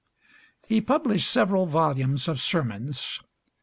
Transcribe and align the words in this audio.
He 0.67 0.81
published 0.81 1.29
several 1.29 1.67
volumes 1.67 2.27
of 2.27 2.41
sermons. 2.41 3.19